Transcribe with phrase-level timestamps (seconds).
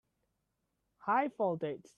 [0.97, 1.85] High voltage!